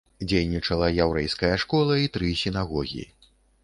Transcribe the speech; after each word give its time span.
Дзейнічала 0.29 0.89
яўрэйская 1.05 1.53
школа 1.67 2.01
і 2.07 2.11
тры 2.19 2.35
сінагогі. 2.45 3.11